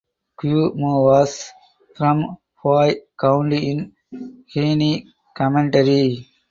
[0.39, 1.51] Guo Mo was
[1.95, 2.17] from
[2.59, 3.79] Huai County in
[4.51, 5.05] Henei
[5.37, 6.27] Commandery.